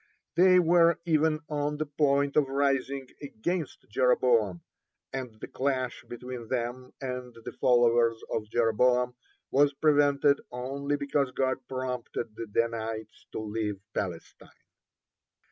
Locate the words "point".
1.85-2.35